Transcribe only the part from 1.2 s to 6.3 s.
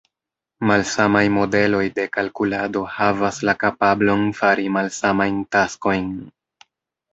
modeloj de kalkulado havas la kapablon fari malsamajn taskojn.